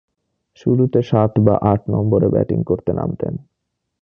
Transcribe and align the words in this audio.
শুরুতে 0.55 0.99
সাত 1.01 1.31
বা 1.39 1.55
আট 1.63 1.81
নম্বরে 1.89 2.27
ব্যাটিং 2.29 2.59
করতে 2.63 2.91
নামতেন। 2.93 3.33